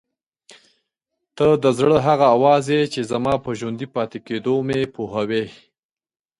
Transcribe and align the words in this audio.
ته 1.35 1.47
د 1.63 1.65
زړه 1.79 1.97
هغه 2.07 2.25
اواز 2.35 2.65
یې 2.75 2.81
چې 2.93 3.01
زما 3.11 3.33
په 3.45 3.49
ژوندي 3.59 3.87
پاتې 3.95 4.17
کېدو 4.27 4.53
مې 4.67 4.81
پوهوي. 4.95 5.45